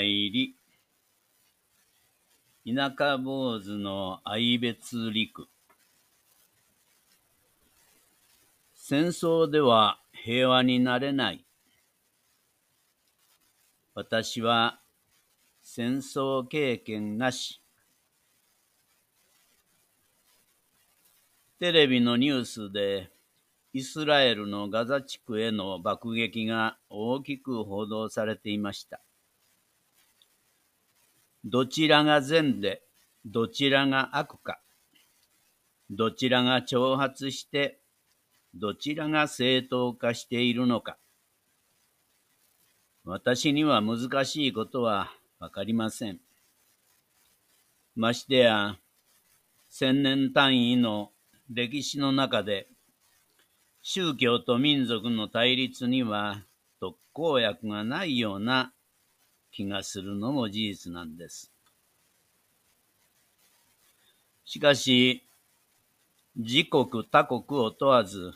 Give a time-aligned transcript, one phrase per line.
[0.00, 0.54] ようまいり。
[2.66, 5.48] 田舎坊主の愛別陸。
[8.74, 11.44] 戦争では平和になれない。
[13.94, 14.80] 私は
[15.62, 17.60] 戦争経験なし。
[21.58, 23.10] テレビのニュースで
[23.72, 29.00] イスラエルのガザ地区への爆撃が大きく報道されていました。
[31.44, 32.82] どちらが善で、
[33.24, 34.60] どちらが悪か、
[35.90, 37.80] どちらが挑発して、
[38.54, 40.98] どちらが正当化しているのか。
[43.04, 46.20] 私には難しいことはわかりません。
[47.96, 48.76] ましてや、
[49.68, 51.10] 千年単位の
[51.48, 52.68] 歴史の中で、
[53.82, 56.42] 宗教と民族の対立には
[56.80, 58.72] 特効薬がないような
[59.52, 61.52] 気がするのも事実なんです。
[64.44, 65.24] しかし、
[66.36, 68.32] 自国他国を問わず、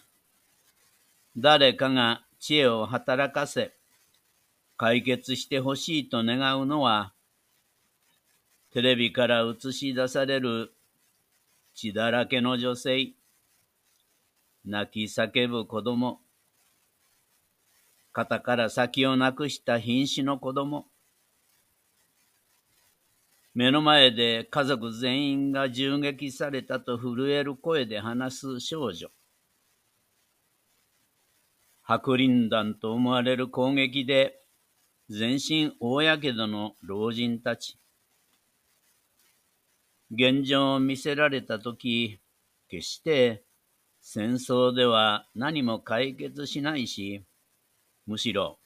[1.36, 3.72] 誰かが知恵を働かせ、
[4.76, 7.12] 解決してほしいと願うのは、
[8.72, 10.72] テレビから映し出される
[11.74, 13.12] 血だらけの女性、
[14.64, 16.20] 泣き叫ぶ子供、
[18.12, 20.86] 肩から先をなくした瀕死の子供、
[23.54, 29.08] 目の前で家族全員が銃撃されたと震える声で話す少女。
[31.82, 34.40] 白リン弾と思われる攻撃で
[35.08, 37.78] 全身大やけどの老人たち。
[40.10, 42.18] 現状を見せられたとき、
[42.68, 43.44] 決して
[44.00, 47.24] 戦争では何も解決しないし、
[48.06, 48.58] むしろ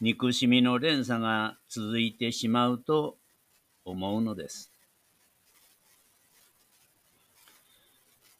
[0.00, 3.16] 憎しみの連鎖が続いてしまうと
[3.84, 4.70] 思うのです。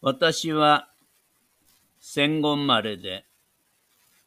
[0.01, 0.89] 私は
[2.01, 3.25] 戦後生まれで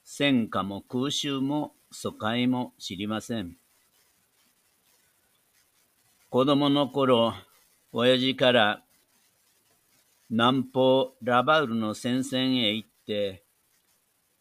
[0.04, 3.58] 戦火も空襲も疎開も知りません。
[6.30, 7.34] 子供の頃、
[7.92, 8.84] 親父から
[10.30, 13.44] 南方ラバウルの戦線へ行って、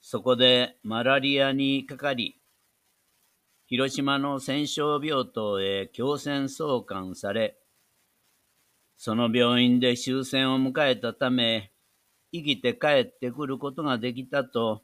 [0.00, 2.36] そこでマラリアにかかり、
[3.66, 7.56] 広島の戦勝病棟へ強戦送還され、
[8.98, 11.72] その病院で終戦を迎えたため、
[12.32, 14.82] 生きて帰ってくることができたと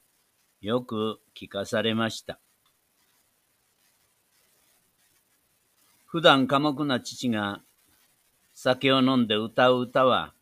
[0.61, 2.39] よく聞かされました。
[6.07, 7.61] 普段寡黙な父が
[8.55, 10.33] 酒を飲んで歌う歌は、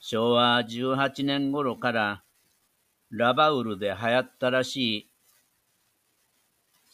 [0.00, 2.22] 昭和18年頃から
[3.10, 5.11] ラバウルで流行ったらしい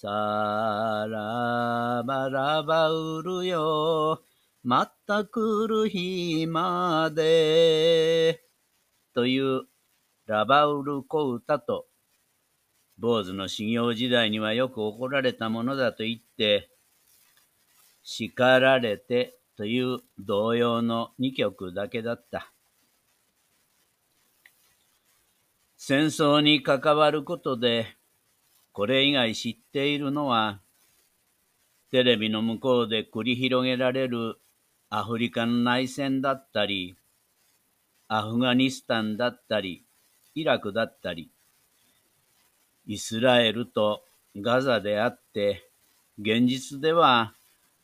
[0.01, 4.23] さらばらばうるよ、
[4.63, 8.41] また来る日まで。
[9.13, 9.63] という
[10.27, 11.89] ラバウル小歌と、
[12.97, 16.71] 坊主の修行時代にはよく怒られたものだと言って、
[18.05, 22.53] 叱られてという同様の二曲だけだった。
[25.77, 27.98] 戦争に関わることで
[28.79, 30.61] これ以外知っているのは、
[31.91, 34.39] テレビの向こうで繰り広げられる
[34.89, 36.95] アフリカの内戦だったり、
[38.07, 39.83] アフガニスタンだったり、
[40.37, 41.29] イラクだったり、
[42.87, 44.05] イスラエルと
[44.37, 45.69] ガザであって、
[46.21, 47.35] 現実では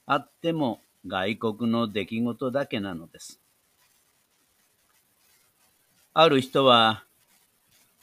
[0.06, 3.40] あっても外国の出来事だけなのです。
[6.12, 7.02] ある人は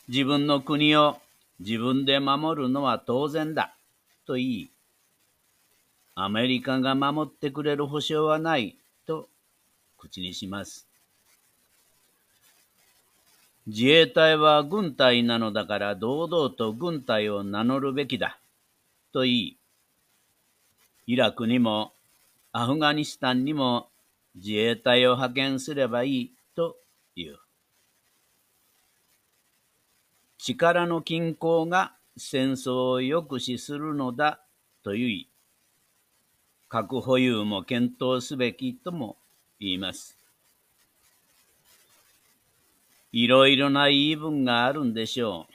[0.10, 1.21] 自分の国を
[1.62, 3.76] 自分で守るのは当然だ、
[4.26, 4.72] と言い、
[6.16, 9.30] アメリカが守ってくれる保証はない、と
[9.98, 10.88] 口にします。
[13.68, 18.40] 自衛隊は軍隊なのだから堂々と軍隊を名乗るべきだ、
[19.14, 19.58] と言い、
[21.06, 21.94] イラクにも
[22.52, 23.88] アフガニスタンにも
[24.34, 26.76] 自衛隊を派遣すればいいと
[27.16, 27.40] 言う。
[30.44, 34.40] 力の均衡が戦争を抑止するのだ
[34.84, 35.30] と言い、
[36.68, 39.18] 核保有も検討すべきとも
[39.60, 40.18] 言います。
[43.12, 45.54] いろいろな言い分があるんでしょう。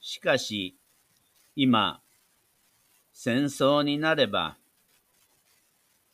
[0.00, 0.76] しかし、
[1.56, 2.00] 今、
[3.12, 4.56] 戦争になれば、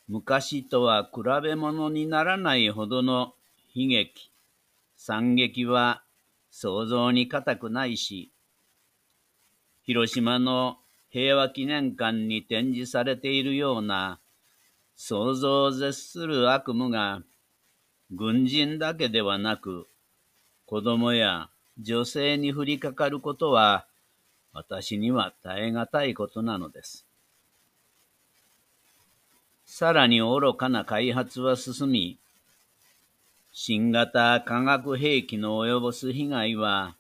[0.09, 3.35] 昔とは比べ物にならないほどの
[3.75, 4.31] 悲劇、
[4.97, 6.06] 惨劇は
[6.59, 8.31] 想像に難くないし、
[9.83, 10.79] 広島の
[11.11, 14.21] 平和記念館に展示されているような
[14.97, 17.21] 想像を絶する悪夢が
[18.11, 19.87] 軍人だけではなく
[20.65, 23.85] 子供や女性に降りかかることは
[24.55, 27.05] 私には耐え難いことなのです。
[29.67, 32.19] さらに愚かな開発は進み、
[33.59, 36.95] 新型化学兵器の及ぼす被害は、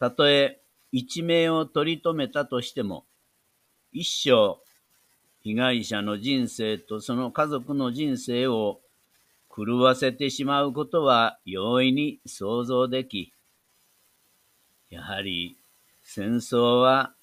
[0.00, 0.60] たとえ
[0.90, 3.04] 一命を取り留めたとしても、
[3.92, 4.58] 一生、
[5.44, 8.80] 被害者の人生とその家族の人生を
[9.48, 13.32] 狂わせてしまうことは容易に想像でき、
[14.90, 15.56] やはり
[16.02, 17.14] 戦争は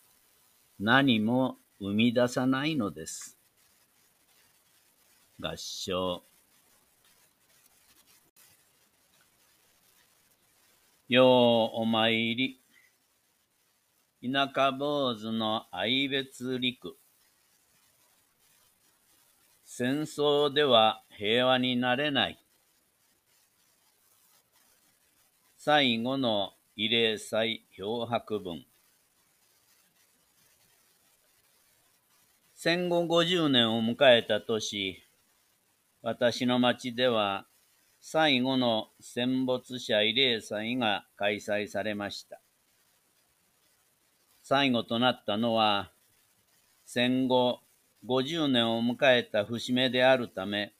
[0.79, 3.37] 何も生み出さないのです。
[5.41, 6.23] 合唱
[11.09, 12.59] ようお参り。
[14.21, 16.97] 田舎坊主の愛別陸。
[19.63, 22.37] 戦争では平和になれない。
[25.55, 28.65] 最後の慰霊祭漂白文。
[32.53, 35.01] 戦後50年を迎えた年、
[36.01, 37.45] 私の町では
[37.99, 42.39] 最後の戦没者慰霊祭が開催されました。
[44.43, 45.91] 最後となったのは、
[46.85, 47.59] 戦後
[48.05, 50.73] 50年を迎えた節目であるため、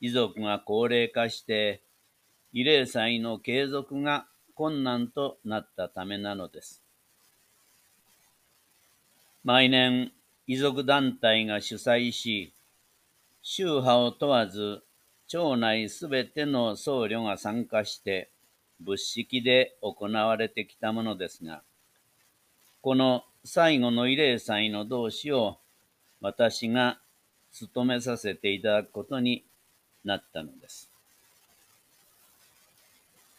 [0.00, 1.82] 遺族が高齢化して、
[2.52, 6.82] 慰霊祭の継続が困難となったためなのです。
[9.44, 10.12] 毎年、
[10.46, 12.52] 遺族団体が主催し、
[13.42, 14.82] 宗派を問わず
[15.30, 18.30] 町内すべての僧侶が参加して
[18.80, 21.62] 仏式で行われてきたものですが、
[22.82, 25.58] この最後の慰霊祭の同志を
[26.20, 26.98] 私が
[27.52, 29.44] 務めさせていただくことに
[30.04, 30.90] なったのです。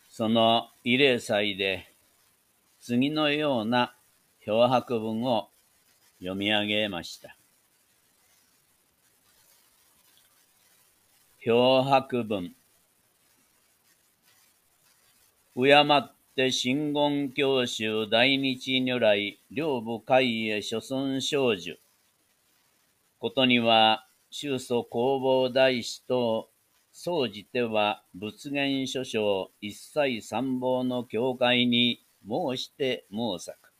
[0.10, 1.92] その慰霊祭で
[2.80, 3.94] 次のような
[4.46, 5.50] 漂白文を
[6.20, 7.36] 読み上げました。
[11.44, 12.54] 漂白文。
[15.56, 21.80] 敬って真言教習大日如来両部会へ諸尊少女。
[23.18, 26.52] ことには、宗祖弘法大師と、
[26.92, 33.74] 総じては仏言諸章一切参謀の教会に申して申さく。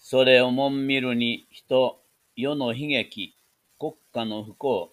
[0.00, 2.00] それをもん見るに人、
[2.34, 3.36] 世の悲劇、
[3.78, 4.92] 国家の不幸、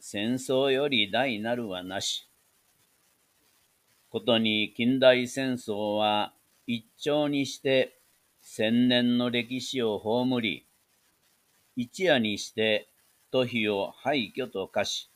[0.00, 2.28] 戦争より大なるはなし。
[4.10, 6.32] ことに近代戦争は
[6.66, 7.98] 一朝にして
[8.40, 10.64] 千年の歴史を葬り、
[11.76, 12.88] 一夜にして
[13.30, 15.10] 都市を廃墟と化し、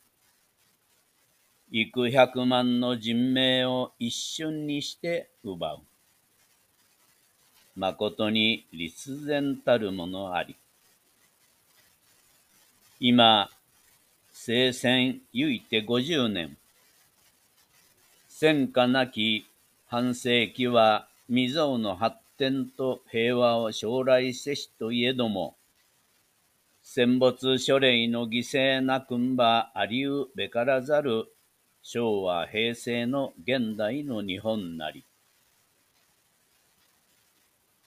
[1.71, 5.79] 幾百万の人命を一瞬にして奪う。
[7.75, 10.55] 誠に立然たるものあり。
[12.99, 13.49] 今、
[14.35, 16.57] 生戦ゆいて五十年。
[18.27, 19.45] 戦火なき
[19.85, 25.55] 半世紀は未曾有の発展と平和を将来せしといえども、
[26.81, 31.27] 戦没書類の犠牲なくんばありうべからざる
[31.83, 35.05] 昭和平成の現代の日本なり。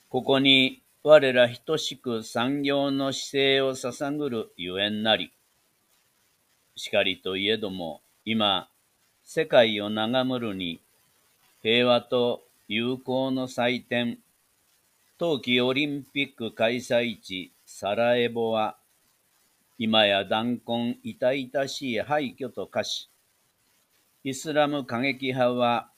[0.09, 5.33] ここに我ら等しく産業の姿勢を捧ぐるゆえんなり。
[6.77, 8.69] しかりといえども、今、
[9.25, 10.81] 世界を眺むるに、
[11.63, 14.19] 平和と友好の祭典、
[15.19, 18.77] 冬季オリンピック開催地サラエボは、
[19.79, 23.09] 今や弾痕痛々しい廃墟と化し、
[24.23, 25.89] イスラム過激派は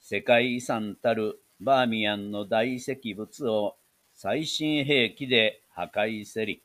[0.00, 3.76] 世界遺産たるバーミヤンの大石仏を
[4.14, 6.62] 最新兵器で破壊せり、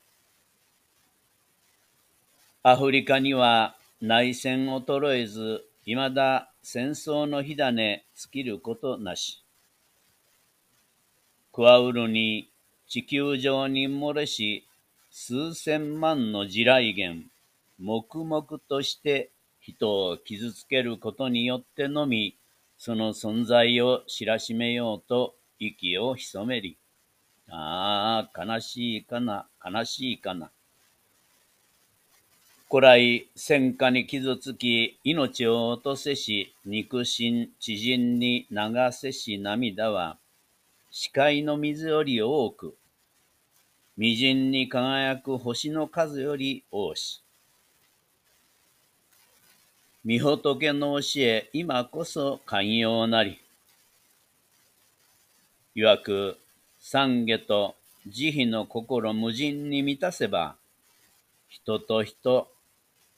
[2.66, 9.44] アフリカには内戦衰えず、未だ戦争の火種尽きることなし。
[11.52, 12.50] クワウルに
[12.88, 14.66] 地球上に漏れし、
[15.12, 17.16] 数千万の地雷原、
[17.80, 19.30] 黙々として
[19.60, 22.38] 人を傷つけることによってのみ、
[22.78, 26.78] その存在を知らしめようと息を潜めり。
[27.50, 30.50] ああ、悲しいかな、悲しいかな。
[32.74, 38.58] 古来戦火に傷つき、命を落とせし、肉親、知人に流
[38.92, 40.18] せし涙は、
[40.90, 42.76] 視界の水より多く、
[44.00, 47.22] 微塵に輝く星の数より多し。
[50.04, 53.40] 御仏の教え、今こそ寛容なり。
[55.76, 56.40] 曰く、
[56.82, 57.76] 懺悔と
[58.08, 60.56] 慈悲の心無尽に満たせば、
[61.50, 62.48] 人と人、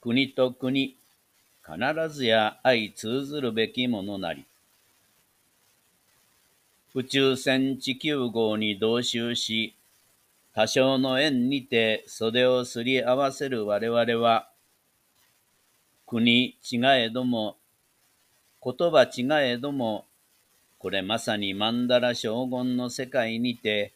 [0.00, 0.96] 国と国、
[1.64, 4.44] 必ずや相通ずるべきものなり。
[6.94, 9.74] 宇宙船地球号に同州し、
[10.54, 14.48] 多少の縁にて袖をすり合わせる我々は、
[16.06, 17.56] 国違えども、
[18.64, 20.06] 言葉違えども、
[20.78, 23.92] これまさに曼荼羅将軍の世界にて、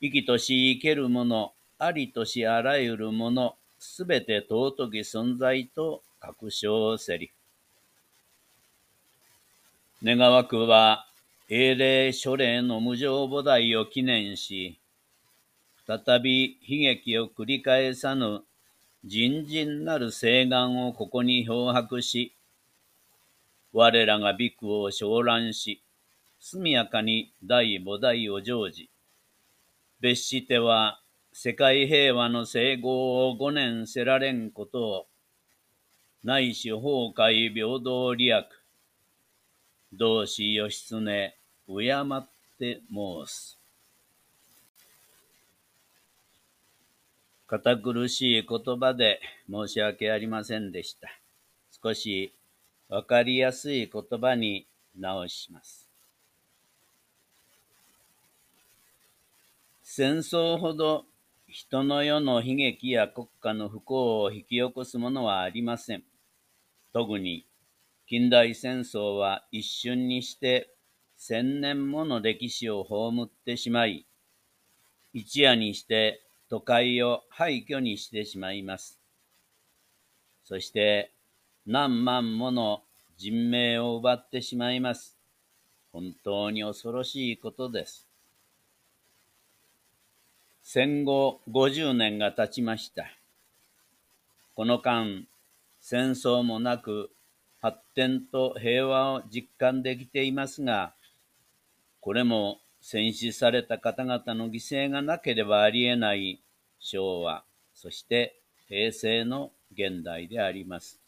[0.00, 7.30] 生きとし生けるもの、ありとしあらゆるもの、すべて尊き存在と確証せり。
[10.02, 11.06] 願わくは、
[11.48, 14.78] 英霊書霊の無常菩提を記念し、
[15.86, 18.42] 再び悲劇を繰り返さぬ
[19.04, 22.34] 人人なる誓願をここに漂白し、
[23.72, 25.80] 我らがビクを昇覧し、
[26.40, 28.88] 速やかに第菩提を成就。
[30.00, 31.00] 別しては
[31.38, 35.06] 世界平和の成功を五年せられんことを、
[36.24, 38.46] 内し崩壊平等利益、
[39.92, 41.36] 同志義経、
[41.68, 42.28] 敬っ
[42.58, 43.58] て申す。
[47.46, 51.10] 堅苦しい言葉で申し訳ありませんでした。
[51.82, 52.32] 少し
[52.88, 54.66] わかりやすい言葉に
[54.98, 55.86] 直します。
[59.82, 61.04] 戦争ほど
[61.48, 66.02] 人の世の悲劇や国家の不幸を引き起こすものはありません。
[66.92, 67.46] 特に
[68.06, 70.70] 近代戦争は一瞬にして
[71.16, 74.06] 千年もの歴史を葬ってしまい、
[75.12, 79.00] 一夜にして都会を廃墟にしてしまいます。
[80.44, 81.12] そして
[81.64, 82.82] 何万もの
[83.16, 85.16] 人命を奪ってしまいます。
[85.92, 88.05] 本当に恐ろしいことです。
[90.68, 93.06] 戦後50年が経ちました。
[94.56, 95.24] この間、
[95.80, 97.10] 戦争もなく
[97.62, 100.92] 発展と平和を実感できていますが、
[102.00, 106.42] これも戦死された方々の犠牲がなければありえない
[106.80, 111.00] 昭和、そして平成の現代であります。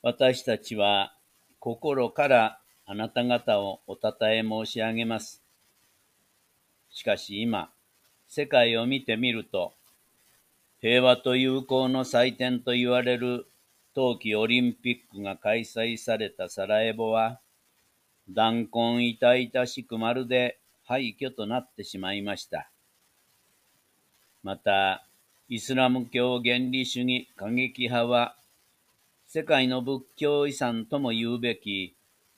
[0.00, 1.14] 私たちは
[1.58, 5.41] 心からあなた方をおたたえ申し上げます。
[6.92, 7.70] しかし今、
[8.28, 9.74] 世界を見てみると、
[10.80, 13.46] 平和と友好の祭典と言われる
[13.94, 17.40] 冬季オリンピックが開催されたサラエボは、
[18.28, 22.70] 弾痕痛々しくまるで廃墟となってしまいました。
[24.42, 25.06] また、
[25.48, 28.36] イスラム教原理主義過激派は、
[29.26, 31.94] 世界の仏教遺産とも言うべき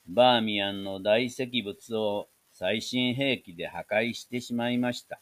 [0.07, 5.19] バーミヤンの大石仏を最新兵器で破壊してしまいました。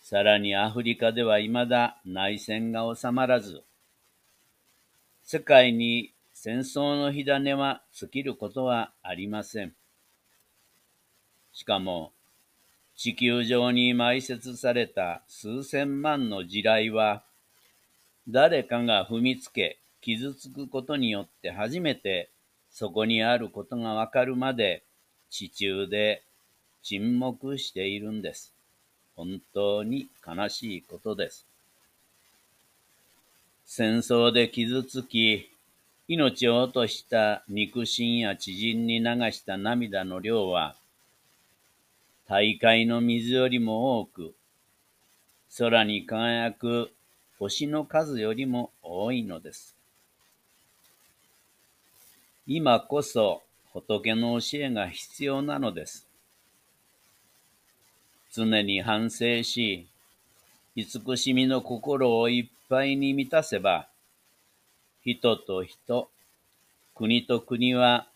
[0.00, 3.64] さらにアフリカでは未だ内戦が収まらず、
[5.24, 9.74] 世界に戦争の火種は尽きることはありません。
[11.52, 12.12] しかも、
[12.94, 17.24] 地球上に埋設された数千万の地雷は、
[18.28, 22.30] 誰かが踏みつけ、傷つくことによって初めて
[22.70, 24.84] そこにあることがわかるまで
[25.32, 26.22] 地中で
[26.82, 28.52] 沈黙しているんです。
[29.16, 31.46] 本当に悲しいことです。
[33.64, 35.48] 戦争で傷つき、
[36.06, 40.76] 命を落とした肉親や知人に流した涙の量は、
[42.28, 44.34] 大海の水よりも多く、
[45.56, 46.92] 空に輝く
[47.38, 49.74] 星の数よりも多いのです。
[52.46, 53.42] 今こそ
[53.72, 56.06] 仏の教えが必要なのです。
[58.30, 59.86] 常に反省し、
[60.74, 63.88] 慈しみの心をいっぱいに満たせば、
[65.04, 66.08] 人と人、
[66.94, 68.06] 国と国は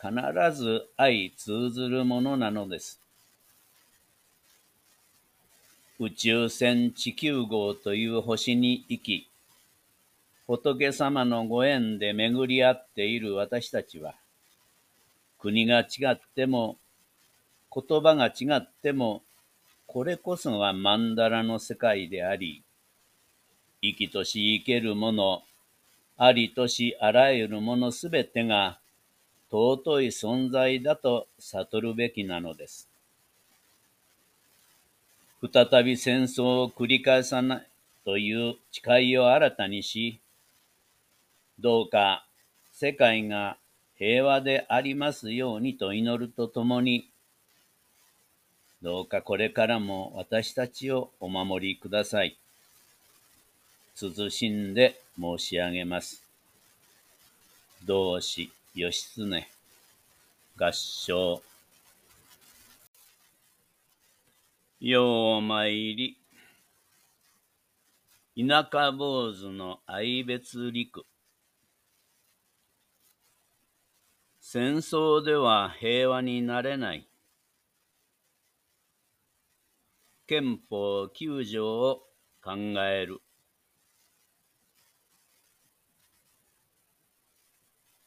[0.00, 0.12] 必
[0.56, 3.00] ず相通ずるものなのです。
[5.98, 9.28] 宇宙船地球号という星に行き、
[10.46, 14.14] 仏様のご縁で巡り合っている私たちは、
[15.38, 16.76] 国が違っても、
[17.72, 19.22] 言葉が違っても、
[19.86, 22.62] これこそが曼荼羅の世界であり、
[23.82, 25.42] 生きとし生けるもの、
[26.16, 28.78] ありとしあらゆるものすべてが
[29.50, 32.88] 尊い存在だと悟るべきなのです。
[35.52, 37.66] 再び戦争を繰り返さない
[38.04, 40.20] という誓いを新たにし、
[41.58, 42.26] どうか
[42.72, 43.58] 世界が
[43.98, 47.08] 平和でありますようにと祈るとともに、
[48.82, 52.36] どうかこれからも私たちをお守りください。
[53.94, 56.22] 慎んで申し上げます。
[57.86, 59.46] 同志義経
[60.58, 61.42] 合唱
[64.80, 66.16] よう参り
[68.36, 71.06] 田舎坊主の愛別陸
[74.48, 77.08] 戦争では平和になれない。
[80.28, 82.04] 憲法9条を
[82.44, 83.22] 考える。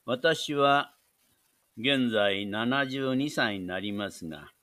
[0.06, 0.96] 私は
[1.78, 4.54] 現在72歳になりますが、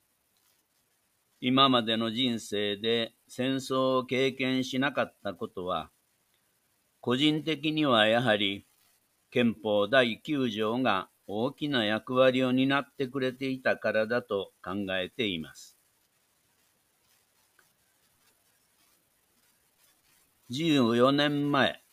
[1.41, 5.91] 今までの人生で戦争を経験しなかったことは、
[7.01, 8.65] 個人的にはやはり
[9.29, 15.77] 憲法第9条が大きな役割を担ってくれていたからだと考えています。
[20.49, 21.83] 14年前、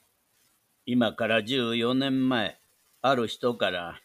[0.87, 2.61] 今から14年前、
[3.03, 4.01] ある人から、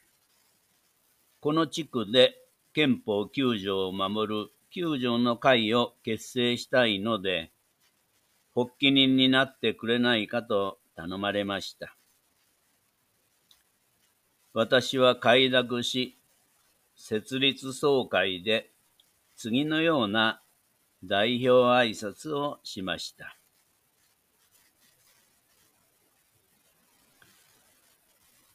[1.40, 2.34] この地区で
[2.74, 7.52] 憲法9条を守る9条の会を結成したいので、
[8.56, 11.99] 発起人になってくれないかと頼まれました。
[14.54, 16.18] 私は快諾し、
[16.96, 18.72] 設立総会で
[19.36, 20.42] 次のような
[21.04, 23.38] 代表挨拶をしました。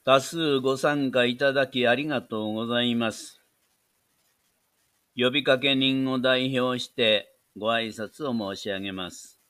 [0.04, 3.40] 多数ご参加いただきありがとうございます。
[5.16, 9.40] 呼びかけ人を代表してご挨拶を申し上げます。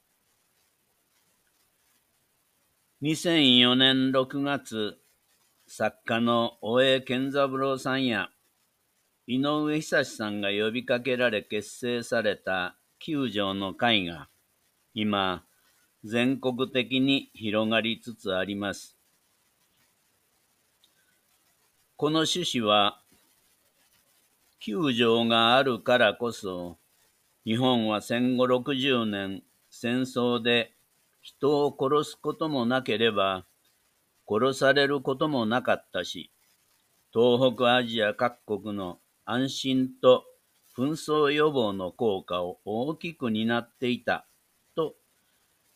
[3.02, 4.98] 2004年6月、
[5.66, 8.30] 作家の大江健三郎さんや
[9.26, 14.28] 井上久志さんが呼びかけられ結成された九条の会が
[14.94, 15.44] 今
[16.04, 18.98] 全国的に広がりつつあります。
[21.96, 23.00] この趣旨は、
[24.60, 26.76] 九条があるからこそ、
[27.46, 30.74] 日本は戦後60年戦争で
[31.22, 33.46] 人を殺すこともなければ、
[34.28, 36.30] 殺されることもなかったし、
[37.12, 40.24] 東北アジア各国の安心と
[40.76, 44.26] 紛争予防の効果を大きく担っていた
[44.74, 44.96] と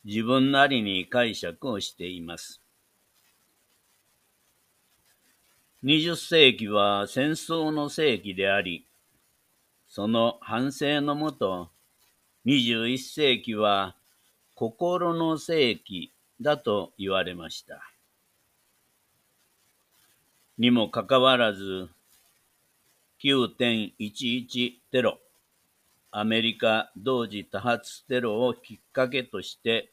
[0.05, 2.61] 自分なりに解釈をしています。
[5.85, 8.89] 20世紀は戦争の世紀であり、
[9.87, 11.71] その反省のもと、
[12.47, 13.95] 21世紀は
[14.55, 17.81] 心の世紀だと言われました。
[20.59, 21.89] にもかかわらず、
[23.23, 25.21] 9.11テロ、
[26.11, 29.93] アメリカ同時多発テロをきっかけとして、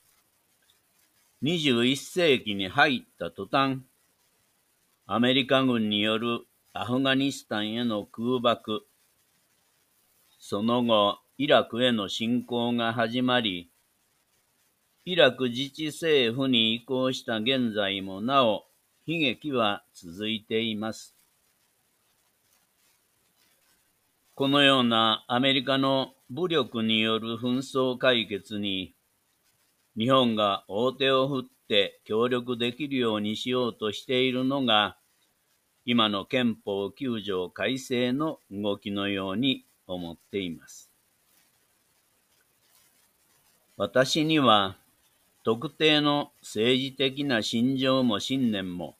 [1.43, 3.81] 21世紀に入った途端、
[5.05, 6.39] アメリカ軍による
[6.73, 8.87] アフガニスタンへの空爆、
[10.39, 13.69] その後、イラクへの侵攻が始まり、
[15.05, 18.65] イラク自治政府に移行した現在もなお、
[19.07, 21.15] 悲劇は続いています。
[24.33, 28.95] このようなアメリカの武力による紛争解決に、
[29.95, 34.97] 日本が大手を振って協力できるようにしようとしているのが、
[35.85, 40.89] 今の憲法9条改正の動きのように思っています。
[43.77, 44.77] 私には
[45.45, 48.95] 特定の政治的な心情も信念も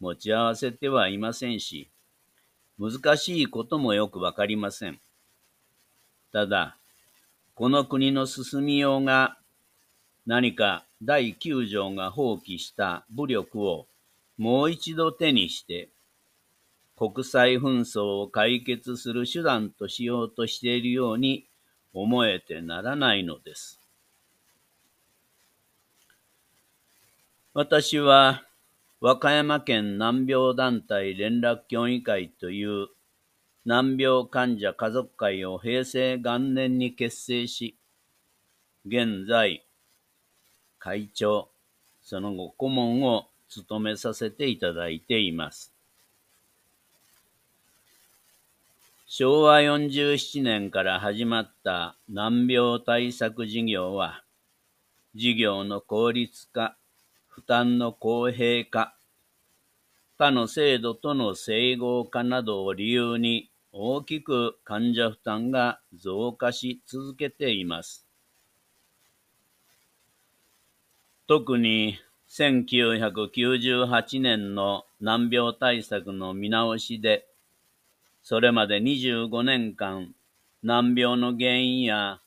[0.00, 1.88] 持ち合わせてはいませんし、
[2.76, 4.98] 難しいこともよくわかりません。
[6.32, 6.76] ただ、
[7.54, 9.38] この国の進みようが
[10.26, 13.86] 何か第9条が放棄した武力を
[14.38, 15.88] もう一度手にして
[16.96, 21.46] 国際紛争を解決する手段としようとしているように
[21.94, 23.85] 思えてならないのです。
[27.58, 28.42] 私は
[29.00, 32.88] 和歌山県難病団体連絡協議会という
[33.64, 37.74] 難病患者家族会を平成元年に結成し、
[38.84, 39.64] 現在、
[40.78, 41.48] 会長、
[42.02, 45.72] その後顧問を務めさせていただいています。
[49.06, 54.22] 昭和47年から始まった難病対策事業は、
[55.14, 56.76] 事業の効率化、
[57.36, 58.96] 負担の公平化、
[60.16, 68.06] 他の制度との整合化などを理由に大きく患者負担が増加し続けています。
[71.26, 71.98] 特に
[72.30, 77.26] 1998年の難病対策の見直しで、
[78.22, 80.14] それまで25年間、
[80.62, 82.22] 難病の原因や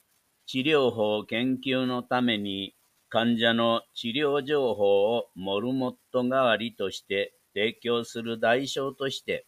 [0.46, 2.76] 治療法研究のために
[3.10, 9.48] 患者の治療情報をモルモット代わりとして提供する代償として、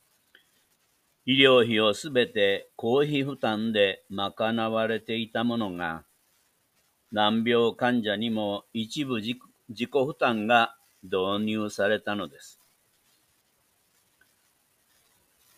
[1.28, 6.04] 医療費をすべて公費負担で賄われていたものが、
[7.12, 12.60] 難病患者にも一部自己負担が導入されたのです。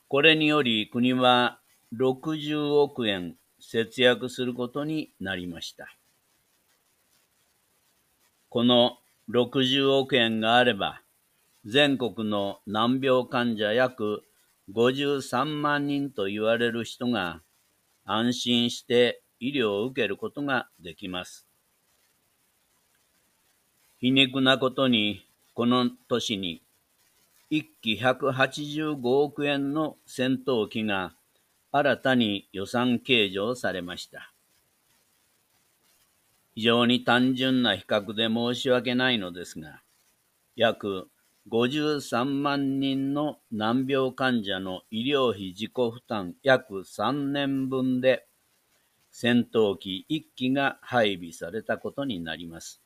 [0.09, 1.59] これにより国は
[1.95, 5.95] 60億円節約することになりました。
[8.53, 8.99] この
[9.31, 11.01] 60億円があれば、
[11.65, 14.21] 全国の難病患者約
[14.71, 17.41] 53万人と言われる人が
[18.05, 21.47] 安心して医療を受けることができます。
[23.99, 26.61] 皮肉なことに、この年に
[27.49, 31.15] 1機185億円の戦闘機が
[31.71, 34.31] 新たに予算計上されました。
[36.55, 39.81] 非常に単純な比較で申し訳ないのですが、
[40.55, 41.09] 約
[41.49, 48.25] 53万人の難病患者の医療費自己負担約3年分で
[49.11, 52.81] 戦闘機1機が配備されたことになります。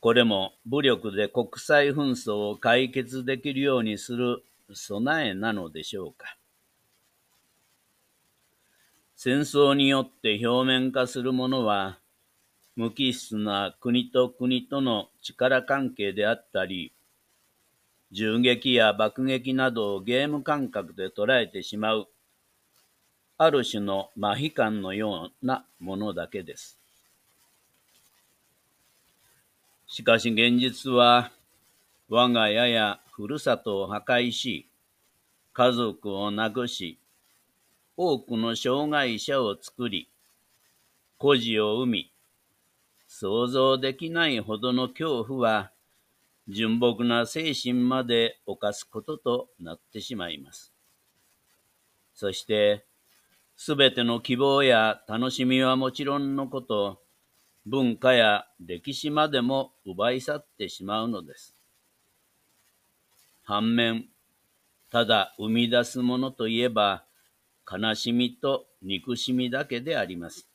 [0.00, 6.36] これも武力で国際紛争を解決できるようにする備えなのでしょうか。
[9.20, 11.98] 戦争によって表面化するものは
[12.76, 16.92] 無機質な国と国との力関係であったり、
[18.12, 22.06] 銃撃や爆撃などをゲーム感覚で捉えてしまう、
[23.38, 26.78] ある種の麻痺感のようなものだけです。
[29.88, 31.32] しかし現実は、
[32.08, 34.68] 我が家やふるさとを破壊し、
[35.54, 36.97] 家族を亡くし、
[38.00, 40.08] 多くの障害者を作り、
[41.18, 42.12] 孤児を生み、
[43.08, 45.72] 想像できないほどの恐怖は、
[46.46, 50.72] 純朴な精神まで犯すこととなってしまいます。
[52.14, 52.84] そして、
[53.56, 57.02] すべての希望や楽しみはもちろんのこと、
[57.66, 61.56] 文化や歴史までも奪い去ってしまうのです。
[63.42, 64.04] 反面、
[64.88, 67.07] ただ生み出すものといえば、
[67.70, 70.48] 悲しみと憎しみだけであります。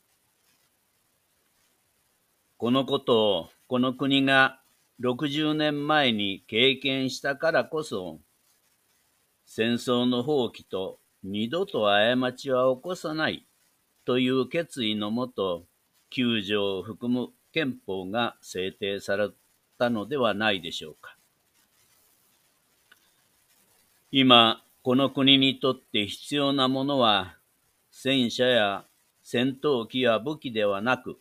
[2.58, 4.62] このことをこの国が
[5.02, 8.20] 60年前に経験したからこそ、
[9.46, 13.46] 戦争の放棄と二度と過ちは起こさない
[14.06, 15.66] という決意のもと、
[16.12, 19.30] 9条を含む憲法が制定され
[19.78, 21.18] たのではないでしょうか。
[24.12, 27.38] 今、この国にとって必要なものは、
[27.90, 28.86] 戦車や
[29.24, 31.20] 戦闘機や武器ではなく、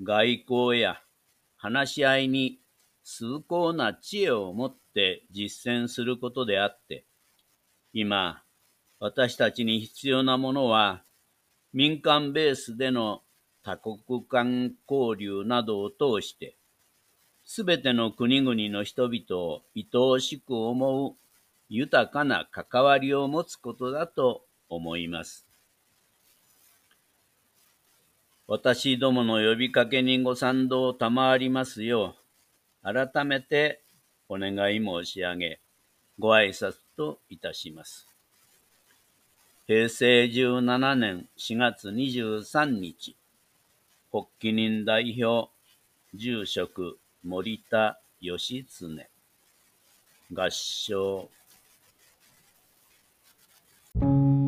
[0.00, 1.02] 外交や
[1.56, 2.60] 話し合いに
[3.02, 7.06] 崇高な知恵を持って実践することであって、
[7.92, 8.44] 今、
[9.00, 11.02] 私たちに必要なものは、
[11.72, 13.22] 民間ベースでの
[13.64, 16.56] 多国間交流などを通して、
[17.44, 21.16] すべての国々の人々を愛おしく思う
[21.72, 25.46] 豊かな関わりを持つことだと思います。
[28.48, 32.16] 私どもの呼びかけにご賛同賜りますよ
[32.82, 33.80] う、改めて
[34.28, 35.60] お願い申し上げ、
[36.18, 38.08] ご挨拶といたします。
[39.68, 43.14] 平成17年4月23日、
[44.12, 45.52] 発起人代表、
[46.14, 49.08] 住職、森田義経、
[50.32, 51.30] 合唱。
[53.98, 54.39] Thank you.